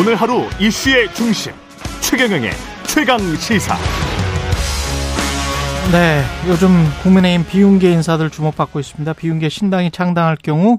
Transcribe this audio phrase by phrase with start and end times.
[0.00, 1.52] 오늘 하루 이슈의 중심
[2.00, 2.50] 최경영의
[2.84, 3.74] 최강 시사.
[5.92, 6.68] 네, 요즘
[7.02, 9.12] 국민의힘 비운계 인사들 주목받고 있습니다.
[9.12, 10.78] 비운계 신당이 창당할 경우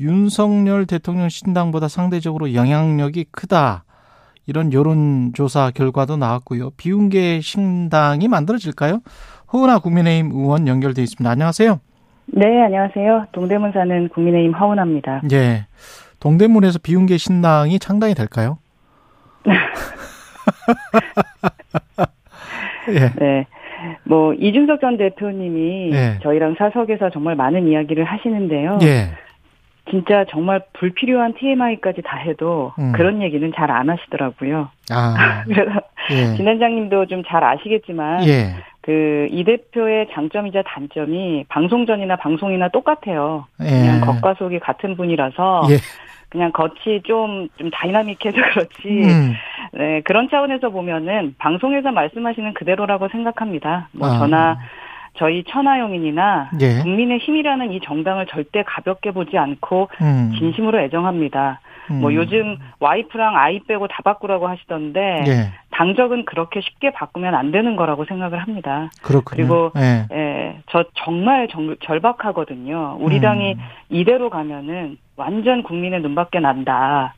[0.00, 3.84] 윤석열 대통령 신당보다 상대적으로 영향력이 크다.
[4.48, 6.70] 이런 여론조사 결과도 나왔고요.
[6.70, 9.02] 비운계 신당이 만들어질까요?
[9.52, 11.30] 허은아 국민의힘 의원 연결돼 있습니다.
[11.30, 11.78] 안녕하세요.
[12.26, 13.26] 네, 안녕하세요.
[13.30, 15.22] 동대문 사는 국민의힘 허은아입니다.
[15.30, 15.66] 예.
[16.22, 18.58] 동대문에서 비운계 신당이 창당이 될까요?
[22.90, 23.10] 예.
[23.18, 23.46] 네.
[24.04, 26.18] 뭐 이준석 전 대표님이 예.
[26.22, 28.78] 저희랑 사석에서 정말 많은 이야기를 하시는데요.
[28.82, 29.08] 예.
[29.90, 32.92] 진짜 정말 불필요한 TMI까지 다 해도 음.
[32.92, 34.68] 그런 얘기는 잘 안 하시더라고요.
[34.92, 35.42] 아.
[35.50, 35.80] 그래서
[36.12, 36.36] 예.
[36.36, 38.54] 진단장님도 좀 잘 아시겠지만 예.
[38.82, 43.46] 그이 대표의 장점이자 단점이 방송 전이나 방송이나 똑같아요.
[43.60, 43.64] 예.
[43.64, 45.76] 그냥 겉과 속이 같은 분이라서 예.
[46.32, 48.88] 그냥 겉이 좀, 좀 다이나믹해서 그렇지.
[48.88, 49.34] 음.
[49.74, 53.88] 네, 그런 차원에서 보면은 방송에서 말씀하시는 그대로라고 생각합니다.
[53.92, 54.18] 뭐 아.
[54.18, 54.58] 저나
[55.14, 56.78] 저희 천하용인이나 예.
[56.82, 60.32] 국민의 힘이라는 이 정당을 절대 가볍게 보지 않고 음.
[60.38, 61.60] 진심으로 애정합니다.
[61.88, 62.00] 뭐 음.
[62.00, 65.52] 뭐 요즘 와이프랑 아이 빼고 다 바꾸라고 하시던데 예.
[65.82, 68.88] 당적은 그렇게 쉽게 바꾸면 안 되는 거라고 생각을 합니다.
[69.02, 69.36] 그렇군요.
[69.36, 70.06] 그리고 예.
[70.12, 72.98] 예, 저 정말 정, 절박하거든요.
[73.00, 73.20] 우리 음.
[73.20, 73.56] 당이
[73.88, 77.14] 이대로 가면은 완전 국민의 눈밖에 난다.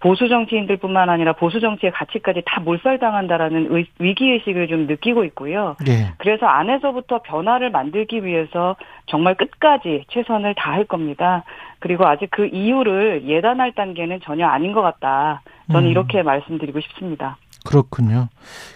[0.00, 5.76] 보수 정치인들뿐만 아니라 보수 정치의 가치까지 다 몰살당한다라는 위기 의식을 좀 느끼고 있고요.
[5.84, 6.12] 네.
[6.18, 11.44] 그래서 안에서부터 변화를 만들기 위해서 정말 끝까지 최선을 다할 겁니다.
[11.80, 15.42] 그리고 아직 그 이유를 예단할 단계는 전혀 아닌 것 같다.
[15.70, 15.90] 저는 음.
[15.90, 17.36] 이렇게 말씀드리고 싶습니다.
[17.68, 18.28] 그렇군요.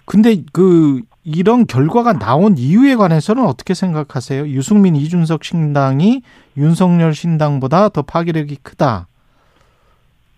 [0.04, 4.48] 근데 그 이런 결과가 나온 이유에 관해서는 어떻게 생각하세요?
[4.48, 6.20] 유승민 이준석 신당이
[6.58, 9.06] 윤석열 신당보다 더 파괴력이 크다.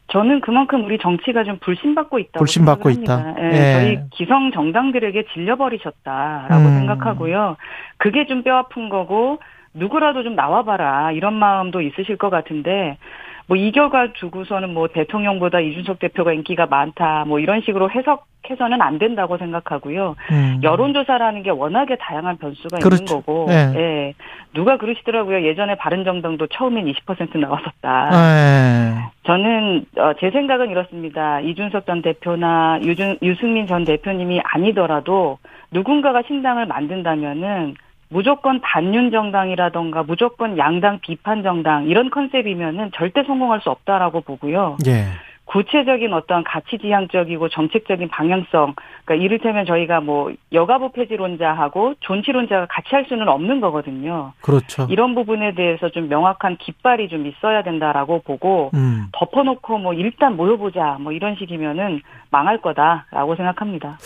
[0.09, 3.35] 저는 그만큼 우리 정치가 좀 불신받고 있다고 불신받고 있다.
[3.41, 3.73] 예, 예.
[3.73, 6.79] 저희 기성 정당들에게 질려버리셨다라고 음.
[6.79, 7.57] 생각하고요.
[7.97, 9.41] 그게 좀 뼈아픈 거고
[9.73, 12.99] 누구라도 좀 나와봐라 이런 마음도 있으실 것 같은데
[13.47, 18.99] 뭐 이 결과 두고서는 뭐 대통령보다 이준석 대표가 인기가 많다 뭐 이런 식으로 해석해서는 안
[18.99, 20.17] 된다고 생각하고요.
[20.31, 20.61] 음.
[20.63, 23.03] 여론조사라는 게 워낙에 다양한 변수가 그렇죠.
[23.03, 23.73] 있는 거고, 네.
[23.75, 24.15] 예.
[24.53, 25.45] 누가 그러시더라고요.
[25.45, 28.11] 예전에 바른정당도 처음엔 20% 나왔었다.
[28.11, 28.95] 네.
[29.25, 31.41] 저는 어, 제 생각은 이렇습니다.
[31.41, 35.39] 이준석 전 대표나 유준, 유승민 전 대표님이 아니더라도
[35.71, 37.75] 누군가가 신당을 만든다면은
[38.15, 44.77] 무조건 반윤 정당이라던가 무조건 양당 비판 정당 이런 컨셉이면은 절대 성공할 수 없다라고 보고요.
[44.87, 45.07] 예.
[45.47, 53.05] 구체적인 어떤 가치 지향적이고 정책적인 방향성, 그러니까 이를테면 저희가 뭐 여가부 폐지론자하고 존치론자가 같이 할
[53.07, 54.33] 수는 없는 거거든요.
[54.41, 54.87] 그렇죠.
[54.89, 59.07] 이런 부분에 대해서 좀 명확한 깃발이 좀 있어야 된다라고 보고 음.
[59.13, 62.01] 덮어놓고 뭐 일단 모여보자 뭐 이런 식이면은
[62.31, 63.99] 망할 거다라고 생각합니다.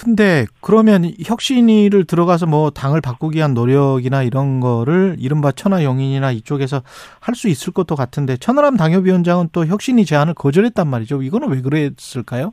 [0.00, 6.82] 근데 그러면 혁신위를 들어가서 뭐 당을 바꾸기 위한 노력이나 이런 거를 이른바 천하영인이나 이쪽에서
[7.20, 11.22] 할 수 있을 것도 같은데 천하람 당협위원장은 또 혁신위 제안을 거절했단 말이죠.
[11.22, 12.52] 이거는 왜 그랬을까요?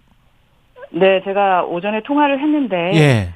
[0.91, 3.29] 네, 제가 오전에 통화를 했는데 예.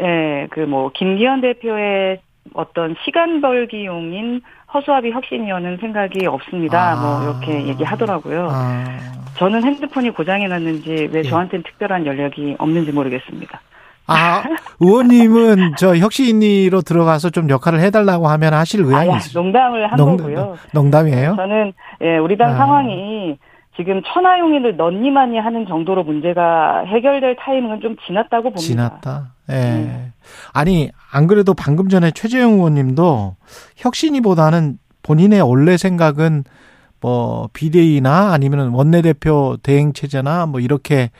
[0.00, 2.20] 예, 그 뭐 김기현 대표의
[2.52, 4.42] 어떤 시간 벌기용인
[4.74, 6.92] 허수아비 혁신위원은 생각이 없습니다.
[6.92, 6.96] 아.
[6.96, 8.48] 뭐 이렇게 얘기하더라고요.
[8.50, 8.84] 아.
[9.36, 11.22] 저는 핸드폰이 고장이 났는지 왜 예.
[11.22, 13.60] 저한테는 특별한 연락이 없는지 모르겠습니다.
[14.06, 14.42] 아,
[14.80, 20.16] 의원님은 저 혁신위로 들어가서 좀 역할을 해달라고 하면 하실 의향이 아, 있으요 농담을 한 농,
[20.18, 20.56] 거고요.
[20.74, 21.36] 농담이에요?
[21.36, 22.56] 저는 예, 우리 당 아.
[22.56, 23.38] 상황이
[23.76, 28.60] 지금 천하용인을 넌니만이 하는 정도로 문제가 해결될 타이밍은 좀 지났다고 봅니다.
[28.60, 29.32] 지났다.
[29.50, 29.54] 예.
[29.54, 30.12] 네.
[30.52, 33.36] 아니 안 그래도 방금 전에 최재형 의원님도
[33.76, 36.44] 혁신이보다는 본인의 원래 생각은
[37.00, 41.10] 뭐 비대위나 아니면 원내대표 대행 체제나 뭐 이렇게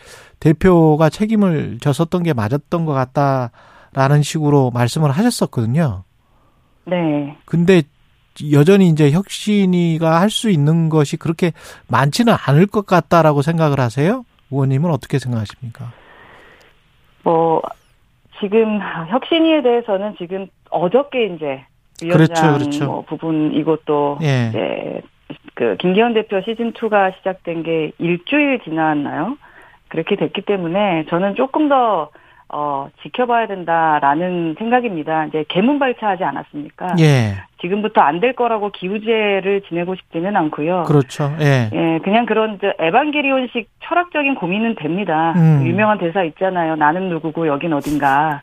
[0.41, 6.05] 대표가 책임을 졌었던 게 맞았던 것 같다라는 식으로 말씀을 하셨었거든요.
[6.87, 7.37] 네.
[7.45, 7.83] 근데
[8.53, 11.53] 여전히 이제 혁신이가 할 수 있는 것이 그렇게
[11.89, 14.25] 많지는 않을 것 같다라고 생각을 하세요?
[14.51, 15.93] 의원님은 어떻게 생각하십니까?
[17.23, 17.63] 뭐
[18.41, 21.65] 지금 혁신위에 대해서는 지금 어저께 이제
[22.03, 22.85] 위원장 그렇죠, 그렇죠.
[22.87, 24.49] 뭐 부분 이것도 예.
[24.49, 25.03] 이제
[25.55, 29.37] 그 김기현 대표 시즌 2가 시작된 게 일주일 지났나요?
[29.89, 32.11] 그렇게 됐기 때문에 저는 조금 더
[32.57, 35.25] 어, 지켜봐야 된다라는 생각입니다.
[35.25, 36.95] 이제 개문발차하지 않았습니까?
[37.01, 37.35] 예.
[37.61, 40.85] 지금부터 안 될 거라고 기우제를 지내고 싶지는 않고요.
[40.85, 41.35] 그렇죠.
[41.41, 41.69] 예.
[41.73, 45.33] 예, 그냥 그런 에반게리온식 철학적인 고민은 됩니다.
[45.37, 45.61] 음.
[45.63, 46.77] 그 유명한 대사 있잖아요.
[46.77, 48.41] 나는 누구고 여긴 어딘가.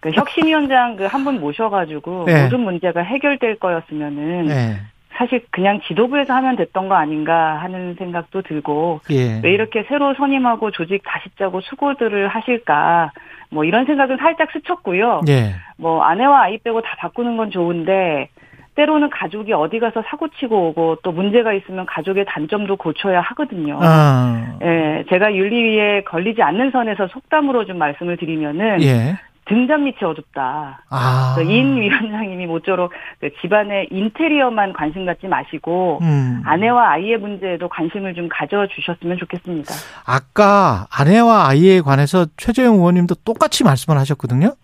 [0.00, 2.42] 그 혁신위원장 그 한 분 모셔가지고 예.
[2.42, 4.76] 모든 문제가 해결될 거였으면은 예.
[5.16, 9.40] 사실 그냥 지도부에서 하면 됐던 거 아닌가 하는 생각도 들고 예.
[9.42, 13.12] 왜 이렇게 새로 선임하고 조직 다시 짜고 수고들을 하실까
[13.50, 15.22] 뭐 이런 생각은 살짝 스쳤고요.
[15.28, 15.54] 예.
[15.76, 18.28] 뭐 아내와 아이 빼고 다 바꾸는 건 좋은데
[18.76, 23.78] 때로는 가족이 어디 가서 사고 치고 오고 또 문제가 있으면 가족의 단점도 고쳐야 하거든요.
[23.80, 24.58] 아.
[24.62, 29.16] 예, 제가 윤리위에 걸리지 않는 선에서 속담으로 좀 말씀을 드리면은 예.
[29.46, 30.84] 등잔 밑이 어둡다.
[30.90, 31.34] 아.
[31.36, 36.42] 그인 위원장님이 모쪼록 그 집안의 인테리어만 관심 갖지 마시고 음.
[36.44, 39.72] 아내와 아이의 문제에도 관심을 좀 가져주셨으면 좋겠습니다.
[40.04, 44.54] 아까 아내와 아이에 관해서 최재형 의원님도 똑같이 말씀을 하셨거든요.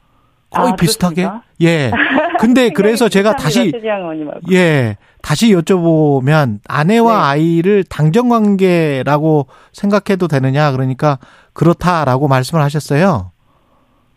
[0.51, 1.23] 거의 아, 비슷하게.
[1.23, 1.45] 그렇습니까?
[1.63, 1.91] 예.
[2.39, 4.41] 근데 그래서 제가 다시 최재형 의원님하고.
[4.53, 4.97] 예.
[5.23, 7.25] 다시 여쭤보면 아내와 네.
[7.31, 11.19] 아이를 당정 관계라고 생각해도 되느냐 그러니까
[11.53, 13.32] 그렇다라고 말씀을 하셨어요.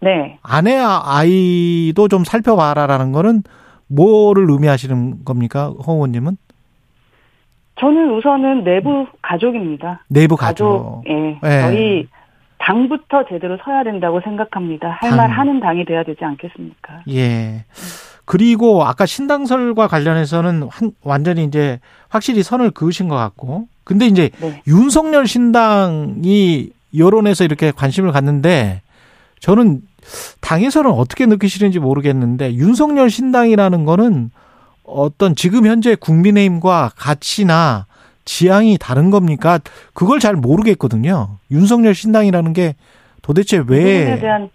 [0.05, 0.37] 네.
[0.43, 3.41] 아내와 아이도 좀 살펴봐라라는 거는
[3.87, 5.73] 뭐를 의미하시는 겁니까?
[5.85, 6.37] 홍 의원님은?
[7.79, 10.03] 저는 우선은 내부 가족입니다.
[10.07, 11.03] 내부 가족.
[11.09, 11.39] 예.
[11.43, 11.61] 예.
[11.61, 12.07] 저희
[12.59, 14.89] 당부터 제대로 서야 된다고 생각합니다.
[15.01, 15.17] 할 당.
[15.17, 17.01] 말 하는 당이 돼야 되지 않겠습니까?
[17.09, 17.65] 예.
[18.25, 21.79] 그리고 아까 신당설과 관련해서는 한- 완전히 이제
[22.09, 23.67] 확실히 선을 그으신 것 같고.
[23.83, 24.61] 근데 이제 네.
[24.67, 28.81] 윤석열 신당이 여론에서 이렇게 관심을 갖는데
[29.41, 29.81] 저는
[30.41, 34.31] 당에서는 어떻게 느끼시는지 모르겠는데 윤석열 신당이라는 거는
[34.83, 37.87] 어떤 지금 현재 국민의힘과 가치나
[38.25, 39.59] 지향이 다른 겁니까?
[39.93, 41.37] 그걸 잘 모르겠거든요.
[41.51, 42.75] 윤석열 신당이라는 게
[43.21, 44.19] 도대체 왜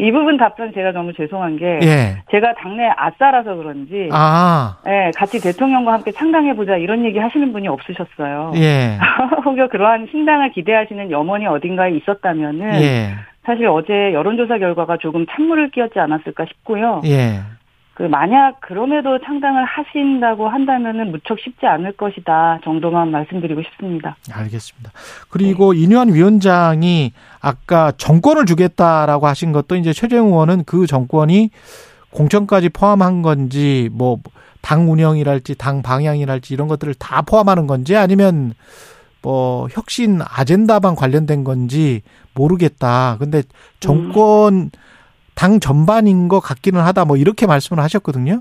[0.00, 2.22] 이 부분 답변 제가 너무 죄송한 게 예.
[2.30, 7.68] 제가 당내 아싸라서 그런지 아, 예, 같이 대통령과 함께 창당해 보자 이런 얘기 하시는 분이
[7.68, 8.52] 없으셨어요.
[8.56, 8.98] 예.
[9.44, 13.10] 혹여 그러한 신당을 기대하시는 염원이 어딘가에 있었다면은 예.
[13.44, 17.00] 사실 어제 여론조사 결과가 조금 찬물을 끼얹지 않았을까 싶고요.
[17.04, 17.40] 예.
[17.94, 24.16] 그 만약 그럼에도 창당을 하신다고 한다면은 무척 쉽지 않을 것이다 정도만 말씀드리고 싶습니다.
[24.32, 24.90] 알겠습니다.
[25.28, 31.50] 그리고 인유한 위원장이 아까 정권을 주겠다라고 하신 것도 이제 최재형 의원은 그 정권이
[32.10, 34.18] 공천까지 포함한 건지 뭐
[34.62, 38.52] 당 운영이랄지 당 방향이랄지 이런 것들을 다 포함하는 건지 아니면
[39.22, 42.02] 뭐 혁신 아젠다만 관련된 건지
[42.34, 43.16] 모르겠다.
[43.18, 43.42] 근데
[43.80, 44.70] 정권
[45.34, 47.04] 당 전반인 것 같기는 하다.
[47.04, 48.40] 뭐 이렇게 말씀을 하셨거든요.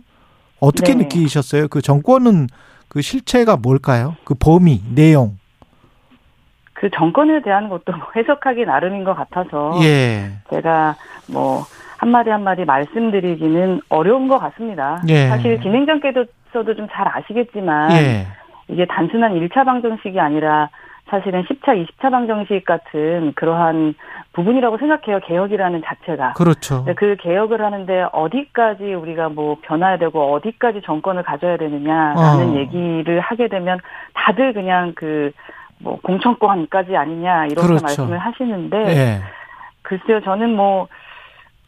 [0.60, 1.04] 어떻게 네.
[1.04, 1.68] 느끼셨어요?
[1.70, 2.48] 그 정권은
[2.88, 4.16] 그 실체가 뭘까요?
[4.24, 5.38] 그 범위, 내용.
[6.74, 10.32] 그 정권에 대한 것도 뭐 해석하기 나름인 것 같아서 예.
[10.50, 10.96] 제가
[11.28, 11.66] 뭐
[11.98, 15.02] 한마디 한마디 말씀드리기는 어려운 것 같습니다.
[15.10, 15.28] 예.
[15.28, 18.28] 사실 진행자께서도 좀 잘 아시겠지만 예.
[18.70, 20.70] 이게 단순한 1차 방정식이 아니라
[21.10, 23.96] 사실은 10차, 20차 방정식 같은 그러한
[24.34, 25.20] 부분이라고 생각해요.
[25.22, 26.34] 개혁이라는 자체가.
[26.34, 26.86] 그렇죠.
[26.96, 32.56] 그 개혁을 하는데 어디까지 우리가 뭐 변화해야 되고 어디까지 정권을 가져야 되느냐라는 어.
[32.58, 33.80] 얘기를 하게 되면
[34.14, 35.32] 다들 그냥 그
[35.80, 37.84] 뭐 공천권까지 아니냐 이렇게 그렇죠.
[37.84, 39.22] 말씀을 하시는데 예.
[39.82, 40.88] 글쎄요 저는 뭐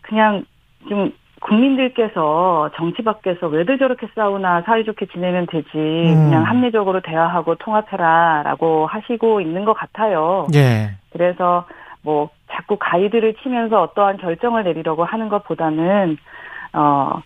[0.02, 0.44] 그냥
[0.90, 6.30] 좀 국민들께서 정치 밖에서 왜들 저렇게 싸우나 사이좋게 지내면 되지 음.
[6.30, 10.48] 그냥 합리적으로 대화하고 통합해라라고 하시고 있는 것 같아요.
[10.56, 10.92] 예.
[11.12, 11.66] 그래서
[12.04, 16.18] 뭐 자꾸 가이드를 치면서 어떠한 결정을 내리려고 하는 것보다는
[16.74, 17.22] 어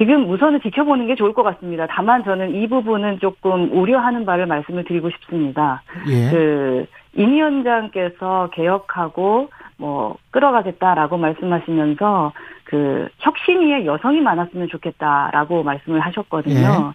[0.00, 1.86] 지금 우선은 지켜보는 게 좋을 것 같습니다.
[1.86, 5.82] 다만 저는 이 부분은 조금 우려하는 바를 말씀을 드리고 싶습니다.
[6.08, 6.30] 예.
[6.30, 12.32] 그, 임 위원장께서 개혁하고, 뭐, 끌어가겠다라고 말씀하시면서,
[12.70, 16.94] 그, 혁신 위에 여성이 많았으면 좋겠다라고 말씀을 하셨거든요.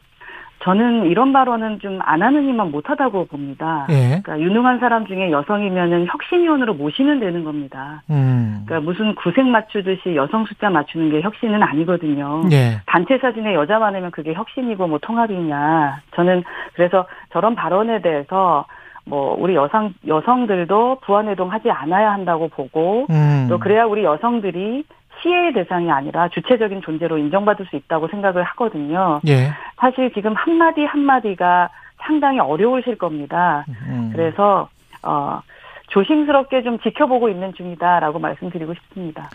[0.63, 3.85] 저는 이런 발언은 좀 안 하느니만 못하다고 봅니다.
[3.89, 4.21] 예.
[4.23, 8.01] 그러니까 유능한 사람 중에 여성이면은 혁신위원으로 모시면 되는 겁니다.
[8.09, 8.63] 음.
[8.65, 12.43] 그러니까 무슨 구색 맞추듯이 여성 숫자 맞추는 게 혁신은 아니거든요.
[12.51, 12.81] 예.
[12.85, 16.01] 단체 사진에 여자 많으면 그게 혁신이고 뭐 통합이냐.
[16.15, 18.65] 저는 그래서 저런 발언에 대해서
[19.05, 23.47] 뭐 우리 여성 여성들도 부안해동 하지 않아야 한다고 보고 음.
[23.49, 24.83] 또 그래야 우리 여성들이
[25.25, 29.19] 시혜의 대상이 아니라 주체적인 존재로 인정받을 수 있다고 생각을 하거든요.
[29.27, 29.51] 예.
[29.77, 33.65] 사실 지금 한마디 한마디가 상당히 어려우실 겁니다.
[33.87, 34.11] 음.
[34.13, 34.69] 그래서
[35.01, 35.41] 어
[35.87, 39.29] 조심스럽게 좀 지켜보고 있는 중이다라고 말씀드리고 싶습니다.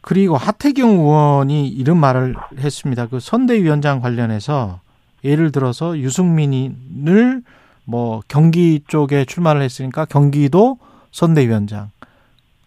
[0.00, 3.06] 그리고 하태경 의원이 이런 말을 했습니다.
[3.06, 4.80] 그 선대위원장 관련해서
[5.24, 7.42] 예를 들어서 유승민을
[7.84, 10.78] 뭐 경기 쪽에 출마를 했으니까 경기도
[11.12, 11.90] 선대위원장.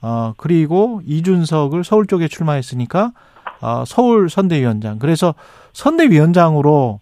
[0.03, 3.13] 어 그리고 이준석을 서울 쪽에 출마했으니까
[3.62, 5.00] 어 서울 선대위원장.
[5.00, 5.33] 그래서
[5.72, 7.00] 선대위원장으로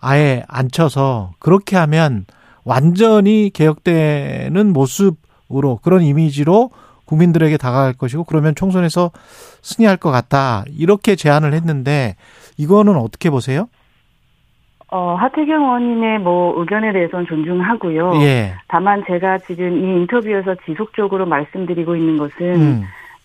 [0.00, 2.24] 아예 앉혀서 그렇게 하면
[2.64, 6.70] 완전히 개혁되는 모습으로 그런 이미지로
[7.04, 9.10] 국민들에게 다가갈 것이고 그러면 총선에서
[9.62, 12.16] 승리할 것 같다 이렇게 제안을 했는데
[12.56, 13.68] 이거는 어떻게 보세요?
[14.90, 18.12] 어, 하태경 의원님의 뭐 의견에 대해서는 존중하고요.
[18.22, 18.54] 예.
[18.68, 22.82] 다만 제가 지금 이 인터뷰에서 지속적으로 말씀드리고 있는 것은 음.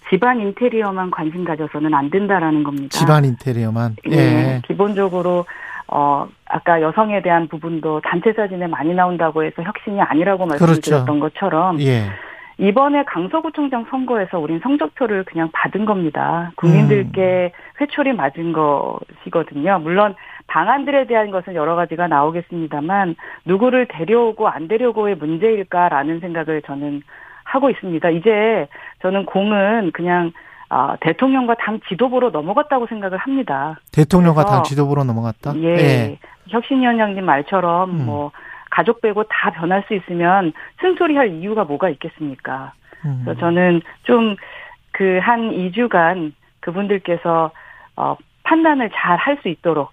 [0.10, 2.90] 집안 인테리어만 관심 가져서는 안 된다라는 겁니다.
[2.90, 3.96] 집안 인테리어만.
[4.12, 4.18] 예.
[4.18, 4.62] 예.
[4.68, 5.46] 기본적으로
[5.88, 11.20] 어 아까 여성에 대한 부분도 단체 사진에 많이 나온다고 해서 혁신이 아니라고 말씀드렸던 그렇죠.
[11.20, 12.10] 것처럼 예.
[12.58, 16.52] 이번에 강서구청장 선거에서 우린 성적표를 그냥 받은 겁니다.
[16.56, 17.82] 국민들께 음.
[17.82, 19.80] 회초리 맞은 것이거든요.
[19.80, 20.16] 물론
[20.48, 27.02] 방안들에 대한 것은 여러 가지가 나오겠습니다만 누구를 데려오고 안 데려오고의 문제일까라는 생각을 저는
[27.44, 28.10] 하고 있습니다.
[28.12, 28.68] 이제
[29.02, 30.32] 저는 공은 그냥
[30.70, 33.80] 아, 대통령과 당 지도부로 넘어갔다고 생각을 합니다.
[33.92, 35.56] 대통령과 당 지도부로 넘어갔다.
[35.58, 36.18] 예.
[36.50, 38.06] 혁신위원장님 말처럼 음.
[38.06, 38.32] 뭐
[38.72, 42.74] 가족 빼고 다 변할 수 있으면 쓴소리 할 이유가 뭐가 있겠습니까?
[43.06, 43.22] 음.
[43.24, 44.36] 그래서 저는 좀
[44.94, 47.52] 그 한 2주간 그분들께서
[47.98, 49.90] 어 판단을 잘 할 수 있도록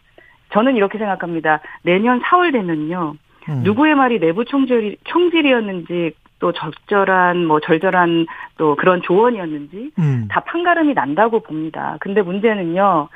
[0.52, 1.60] 저는 이렇게 생각합니다.
[1.82, 3.14] 내년 4월 되면요.
[3.48, 3.60] 음.
[3.64, 8.26] 누구의 말이 내부 총질이, 총질이었는지 또 적절한 뭐 절절한
[8.58, 10.28] 또 그런 조언이었는지 음.
[10.30, 11.96] 다 판가름이 난다고 봅니다.
[12.00, 13.08] 근데 문제는요.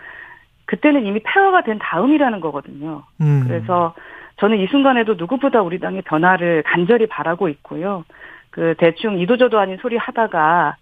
[0.66, 3.02] 그때는 이미 폐허가 된 다음이라는 거거든요.
[3.20, 3.44] 음.
[3.46, 3.94] 그래서
[4.36, 8.04] 저는 이 순간에도 누구보다 우리 당의 변화를 간절히 바라고 있고요.
[8.50, 10.76] 그 대충 이도저도 아닌 소리 하다가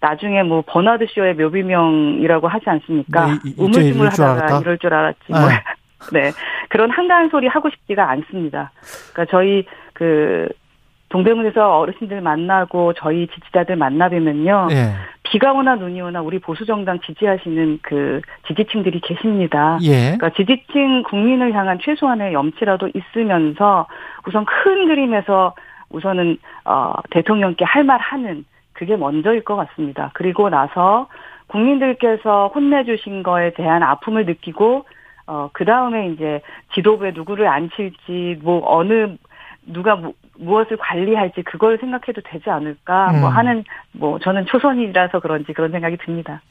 [0.00, 3.26] 나중에 뭐 버나드 쇼의 묘비명이라고 하지 않습니까?
[3.26, 4.58] 네, 이- 이- 이제 이럴 줄 우물쭈물 하다가 알았다?
[4.60, 5.18] 이럴 줄 알았지.
[5.28, 5.38] 뭐.
[6.02, 6.10] 아.
[6.12, 6.32] 네
[6.68, 8.72] 그런 한가한 소리 하고 싶지가 않습니다.
[9.12, 10.48] 그러니까 저희 그
[11.10, 14.68] 동대문에서 어르신들 만나고 저희 지지자들 만나뵈면요.
[14.70, 14.94] 예.
[15.24, 19.78] 비가 오나 눈이 오나 우리 보수 정당 지지하시는 그 지지층들이 계십니다.
[19.82, 20.16] 예.
[20.16, 23.86] 그러니까 지지층 국민을 향한 최소한의 염치라도 있으면서
[24.26, 25.54] 우선 큰 그림에서
[25.90, 30.10] 우선은 어 대통령께 할 말 하는 그게 먼저일 것 같습니다.
[30.14, 31.08] 그리고 나서
[31.48, 34.86] 국민들께서 혼내주신 거에 대한 아픔을 느끼고
[35.26, 36.40] 어 그 다음에 이제
[36.74, 39.16] 지도부에 누구를 앉힐지 뭐 어느
[39.66, 43.36] 누가 무, 무엇을 관리할지 그걸 생각해도 되지 않을까 뭐 음.
[43.36, 46.42] 하는 뭐 저는 초선이라서 그런지 그런 생각이 듭니다.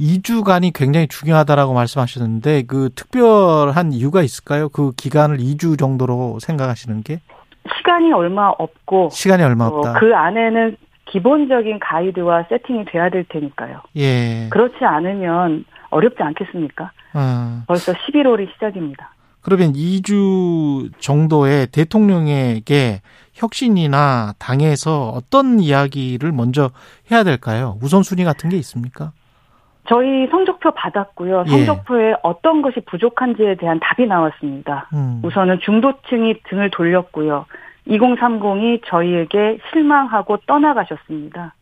[0.00, 4.68] 2주간이 굉장히 중요하다라고 말씀하셨는데 그 특별한 이유가 있을까요?
[4.68, 7.20] 그 기간을 2주 정도로 생각하시는 게
[7.76, 9.94] 시간이 얼마 없고 시간이 얼마 어, 없다.
[9.94, 13.80] 그 안에는 기본적인 가이드와 세팅이 돼야 될 테니까요.
[13.96, 14.48] 예.
[14.50, 16.90] 그렇지 않으면 어렵지 않겠습니까?
[17.16, 17.62] 어.
[17.66, 19.12] 벌써 11월이 시작입니다.
[19.40, 23.00] 그러면 2주 정도의 대통령에게
[23.34, 26.70] 혁신이나 당에서 어떤 이야기를 먼저
[27.10, 27.78] 해야 될까요?
[27.80, 29.12] 우선순위 같은 게 있습니까?
[29.88, 31.44] 저희 성적표 받았고요.
[31.46, 31.50] 예.
[31.50, 34.88] 성적표에 어떤 것이 부족한지에 대한 답이 나왔습니다.
[34.94, 35.20] 음.
[35.24, 37.46] 우선은 중도층이 등을 돌렸고요.
[37.86, 41.54] 2030이 저희에게 실망하고 떠나가셨습니다.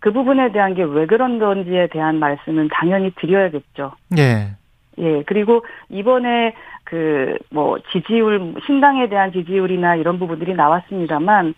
[0.00, 3.92] 그 부분에 대한 게 왜 그런 건지에 대한 말씀은 당연히 드려야겠죠.
[4.18, 4.56] 예.
[4.98, 11.54] 예, 그리고 이번에 그 뭐 지지율 신당에 대한 지지율이나 이런 부분들이 나왔습니다만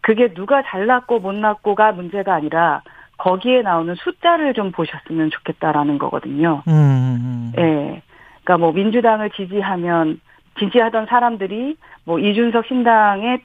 [0.00, 2.82] 그게 누가 잘났고 못났고가 문제가 아니라
[3.18, 6.62] 거기에 나오는 숫자를 좀 보셨으면 좋겠다라는 거거든요.
[6.66, 7.52] 음, 음.
[7.58, 8.02] 예.
[8.42, 10.20] 그러니까 뭐 민주당을 지지하면
[10.58, 13.40] 지지하던 사람들이 뭐 이준석 신당을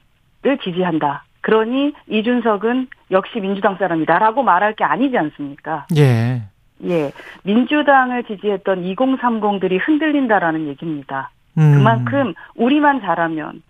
[0.63, 1.24] 지지한다.
[1.41, 5.86] 그러니 이준석은 역시 민주당 사람이다라고 말할 게 아니지 않습니까?
[5.98, 6.41] 예.
[6.86, 7.12] 예.
[7.43, 11.29] 민주당을 지지했던 2030들이 흔들린다라는 얘기입니다.
[11.57, 11.74] 음.
[11.75, 13.62] 그만큼 우리만 잘하면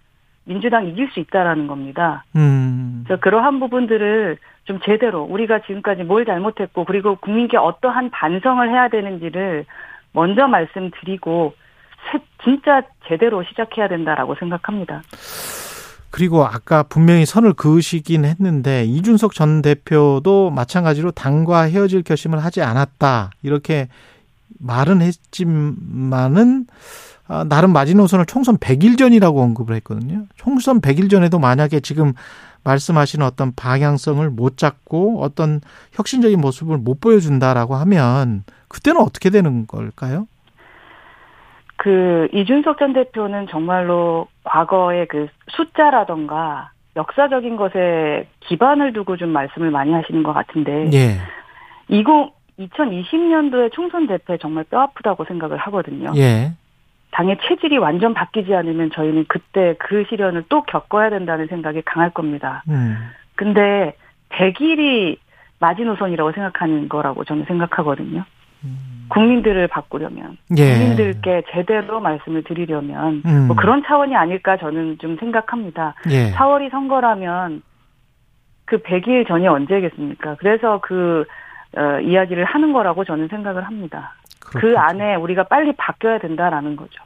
[0.45, 2.23] 민주당 이길 수 있다라는 겁니다.
[2.35, 3.03] 음.
[3.05, 9.65] 그래서 그러한 부분들을 좀 제대로 우리가 지금까지 뭘 잘못했고 그리고 국민께 어떠한 반성을 해야 되는지를
[10.13, 11.53] 먼저 말씀드리고
[12.11, 15.01] 세- 진짜 제대로 시작해야 된다라고 생각합니다.
[16.11, 23.31] 그리고 아까 분명히 선을 그으시긴 했는데 이준석 전 대표도 마찬가지로 당과 헤어질 결심을 하지 않았다
[23.43, 23.87] 이렇게
[24.59, 26.65] 말은 했지만은
[27.27, 30.25] 아, 나름 마지노선을 총선 100일 전이라고 언급을 했거든요.
[30.35, 32.13] 총선 100일 전에도 만약에 지금
[32.63, 35.61] 말씀하시는 어떤 방향성을 못 잡고 어떤
[35.93, 40.27] 혁신적인 모습을 못 보여준다라고 하면 그때는 어떻게 되는 걸까요?
[41.79, 49.93] 그 이준석 전 대표는 정말로 과거의 그 숫자라던가 역사적인 것에 기반을 두고 좀 말씀을 많이
[49.93, 51.15] 하시는 것 같은데 예.
[51.87, 52.05] 20
[52.59, 56.11] 2020년도에 총선 대패 정말 뼈아프다고 생각을 하거든요.
[56.17, 56.51] 예.
[57.11, 62.61] 당의 체질이 완전 바뀌지 않으면 저희는 그때 그 시련을 또 겪어야 된다는 생각이 강할 겁니다.
[62.67, 62.97] 음.
[63.35, 63.93] 근데
[64.31, 65.17] 100일이
[65.59, 68.25] 마지노선이라고 생각하는 거라고 저는 생각하거든요.
[69.09, 70.73] 국민들을 바꾸려면 예.
[70.73, 73.47] 국민들께 제대로 말씀을 드리려면 음.
[73.47, 75.95] 뭐 그런 차원이 아닐까 저는 좀 생각합니다.
[76.11, 76.31] 예.
[76.31, 77.61] 4월이 선거라면
[78.65, 80.35] 그 100일 전이 언제겠습니까?
[80.39, 81.25] 그래서 그
[81.77, 84.15] 어, 이야기를 하는 거라고 저는 생각을 합니다.
[84.39, 84.79] 그 그렇군요.
[84.79, 87.03] 안에 우리가 빨리 바뀌어야 된다라는 거죠.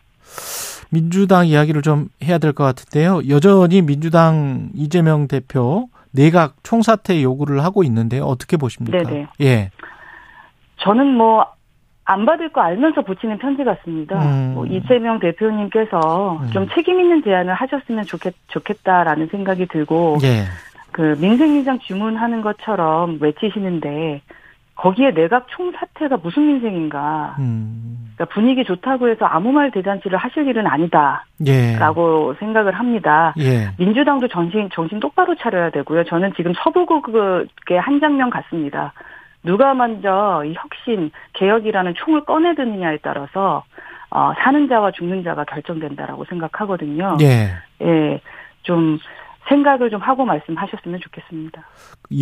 [0.91, 3.21] 민주당 이야기를 좀 해야 될 것 같은데요.
[3.29, 8.25] 여전히 민주당 이재명 대표 내각 총사퇴 요구를 하고 있는데요.
[8.25, 8.97] 어떻게 보십니까?
[9.03, 9.27] 네네.
[9.41, 9.71] 예.
[10.83, 11.53] 저는 뭐
[12.05, 14.21] 안 받을 거 알면서 붙이는 편지 같습니다.
[14.21, 14.53] 음.
[14.55, 16.51] 뭐 이재명 대표님께서 음.
[16.51, 20.43] 좀 책임 있는 제안을 하셨으면 좋겠, 좋겠다라는 생각이 들고 예.
[20.91, 24.21] 그 민생인상 주문하는 것처럼 외치시는데
[24.75, 27.37] 거기에 내각 총사퇴가 무슨 민생인가?
[27.39, 28.11] 음.
[28.15, 31.75] 그러니까 분위기 좋다고 해서 아무 말 대잔치를 하실 일은 예.
[31.77, 33.33] 아니다라고 생각을 합니다.
[33.39, 33.69] 예.
[33.77, 36.03] 민주당도 정신 정신 똑바로 차려야 되고요.
[36.03, 38.91] 저는 지금 서부국의 한 장면 같습니다.
[39.43, 43.63] 누가 먼저 이 혁신 개혁이라는 총을 꺼내드느냐에 따라서
[44.09, 47.17] 어, 사는 자와 죽는 자가 결정된다라고 생각하거든요.
[47.21, 47.49] 예.
[47.81, 48.21] 예,
[48.61, 48.99] 좀
[49.49, 51.63] 생각을 좀 하고 말씀하셨으면 좋겠습니다.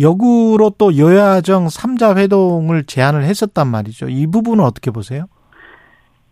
[0.00, 4.08] 역으로 또 여야정 3자 회동을 제안을 했었단 말이죠.
[4.08, 5.26] 이 부분은 어떻게 보세요?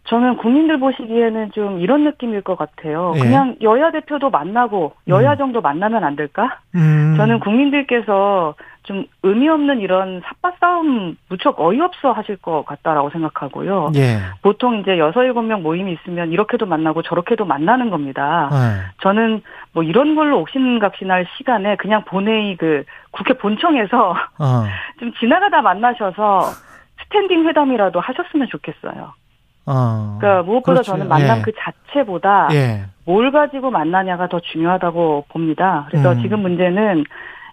[0.05, 3.13] 저는 국민들 보시기에는 좀 이런 느낌일 것 같아요.
[3.17, 3.21] 예.
[3.21, 5.39] 그냥 여야 대표도 만나고 여야 음.
[5.39, 6.59] 정도 만나면 안 될까?
[6.75, 7.15] 음.
[7.17, 13.93] 저는 국민들께서 좀 의미 없는 이런 삿바 싸움 무척 어이없어 하실 것 같다라고 생각하고요.
[13.97, 14.19] 예.
[14.43, 18.49] 보통 이제 여섯 일곱 명 모임이 있으면 이렇게도 만나고 저렇게도 만나는 겁니다.
[18.53, 18.93] 예.
[19.03, 24.11] 저는 뭐 이런 걸로 옥신각신할 시간에 그냥 본회의 그 국회 본청에서
[24.41, 24.65] 어.
[24.99, 26.41] 좀 지나가다 만나셔서
[27.05, 29.13] 스탠딩 회담이라도 하셨으면 좋겠어요.
[29.67, 30.17] 어.
[30.19, 30.93] 그러니까 무엇보다 그렇죠.
[30.93, 31.43] 저는 만남 예.
[31.43, 32.85] 그 자체보다 예.
[33.05, 35.87] 뭘 가지고 만나냐가 더 중요하다고 봅니다.
[35.91, 36.23] 그래서 음.
[36.23, 37.05] 지금 문제는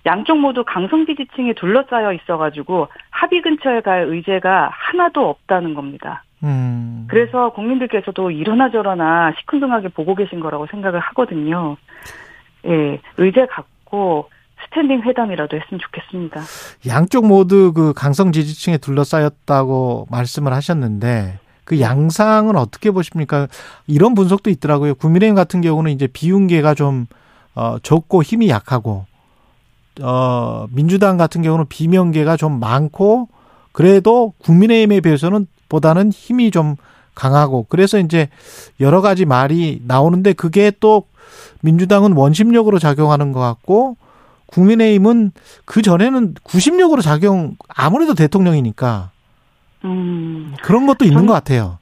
[0.08, 6.24] 양쪽 모두 강성 지 지층에 둘러싸여 있어가지고 합의 근처에 갈 의제가 하나도 없다는 겁니다.
[6.44, 7.06] 음.
[7.10, 11.78] 그래서 국민들께서도 이러나 저러나 시큰둥하게 보고 계신 거라고 생각을 하거든요.
[12.66, 14.30] 예, 의제 갖고
[14.66, 16.42] 스탠딩 회담이라도 했으면 좋겠습니다.
[16.88, 23.48] 양쪽 모두 그 강성 지지층에 둘러싸였다고 말씀을 하셨는데 그 양상은 어떻게 보십니까?
[23.88, 24.96] 이런 분석도 있더라고요.
[24.96, 27.08] 국민의힘 같은 경우는 이제 비윤계가 좀
[27.56, 29.06] 어, 적고 힘이 약하고
[30.02, 33.30] 어, 민주당 같은 경우는 비명계가 좀 많고
[33.72, 36.76] 그래도 국민의힘에 비해서는 보다는 힘이 좀
[37.16, 38.30] 강하고 그래서 이제
[38.80, 41.04] 여러 가지 말이 나오는데 그게 또
[41.62, 43.98] 민주당은 원심력으로 작용하는 것 같고
[44.48, 45.32] 국민의힘은
[45.66, 49.10] 그 전에는 구심력으로 작용 아무래도 대통령이니까
[49.84, 51.80] 음, 그런 것도 있는 전- 것 같아요.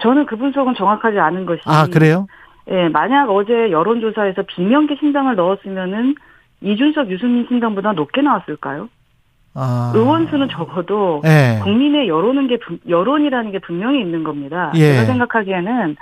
[0.00, 1.60] 저는 그 분석은 정확하지 않은 것이.
[1.66, 2.26] 아 그래요?
[2.70, 6.14] 예, 만약 어제 여론조사에서 비명계 신당을 넣었으면은
[6.64, 8.88] 이준석 유승민 신당보다 높게 나왔을까요?
[9.54, 11.60] 아 의원 수는 적어도 예.
[11.62, 14.72] 국민의 여론은 게 분- 여론이라는 게 분명히 있는 겁니다.
[14.74, 14.94] 예.
[14.94, 15.96] 제가 생각하기에는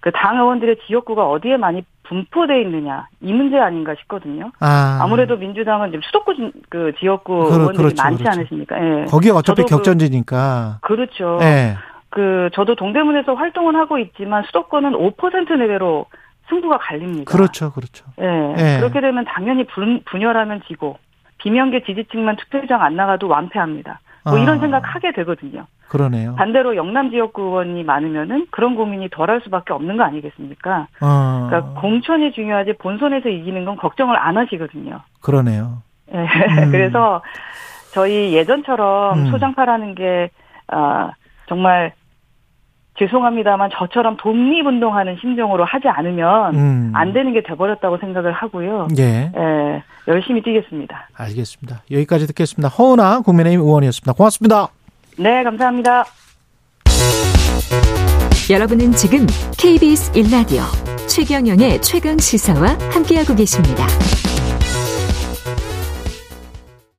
[0.00, 4.50] 그 당 의원들의 지역구가 어디에 많이 분포돼 있느냐 이 문제 아닌가 싶거든요.
[4.60, 8.38] 아 아무래도 민주당은 지금 수도권 지- 그 지역구 그렇- 의원들이 그렇죠, 많지 그렇죠.
[8.40, 8.76] 않으십니까?
[9.00, 9.04] 예.
[9.06, 10.78] 거기에 어차피 그- 격전지니까.
[10.82, 11.38] 그 렇죠.
[11.42, 11.76] 예.
[12.10, 16.06] 그 저도 동대문에서 활동을 하고 있지만 수도권은 5% 내외로
[16.48, 17.30] 승부가 갈립니다.
[17.30, 18.06] 그렇죠, 그렇죠.
[18.20, 18.54] 예.
[18.56, 18.78] 예.
[18.78, 20.98] 그렇게 되면 당연히 분, 분열하면 지고
[21.38, 24.00] 비명계 지지층만 투표장 안 나가도 완패합니다.
[24.24, 24.40] 뭐 아.
[24.40, 25.66] 이런 생각 하게 되거든요.
[25.88, 26.34] 그러네요.
[26.34, 30.88] 반대로 영남 지역구 의원이 많으면은 그런 고민이 덜할 수밖에 없는 거 아니겠습니까?
[31.00, 35.00] 어, 그러니까 공천이 중요하지 본선에서 이기는 건 걱정을 안 하시거든요.
[35.22, 35.82] 그러네요.
[36.12, 36.18] 예.
[36.18, 36.26] 음.
[36.72, 37.22] 그래서
[37.92, 39.30] 저희 예전처럼 음.
[39.30, 40.30] 소장파라는 게
[40.68, 41.12] 아,
[41.48, 41.92] 정말
[42.98, 46.92] 죄송합니다만 저처럼 독립운동하는 심정으로 하지 않으면 음.
[46.94, 48.88] 안 되는 게 돼버렸다고 생각을 하고요.
[48.98, 51.08] 예, 예, 열심히 뛰겠습니다.
[51.16, 51.82] 알겠습니다.
[51.90, 52.68] 여기까지 듣겠습니다.
[52.68, 54.12] 허은아 국민의힘 의원이었습니다.
[54.12, 54.68] 고맙습니다.
[55.18, 56.04] 네, 감사합니다.
[58.50, 59.26] 여러분은 지금
[59.58, 60.62] KBS 1라디오
[61.06, 63.86] 최경영의 최강 시사와 함께하고 계십니다.